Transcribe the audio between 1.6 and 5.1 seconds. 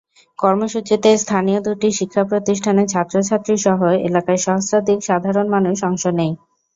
দুটি শিক্ষাপ্রতিষ্ঠানের ছাত্রছাত্রীসহ এলাকার সহস্রাধিক